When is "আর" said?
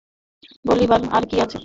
1.11-1.23